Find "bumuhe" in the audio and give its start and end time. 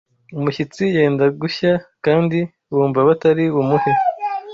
3.55-3.91